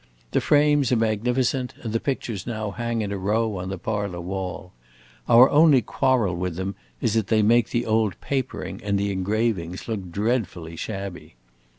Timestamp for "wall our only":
4.19-5.83